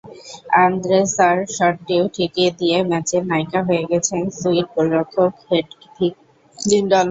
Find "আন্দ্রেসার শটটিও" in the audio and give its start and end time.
0.63-2.03